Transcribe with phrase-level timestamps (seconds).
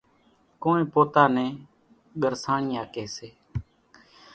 [0.63, 1.51] ڪونئين پوتا نين
[2.21, 3.29] ڳرسانڻِيا ڪيَ سي۔